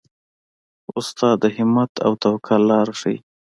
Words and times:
استاد 0.97 1.35
د 1.43 1.45
همت 1.57 1.91
او 2.05 2.11
توکل 2.23 2.61
لاره 2.69 2.93
ښيي. 2.99 3.17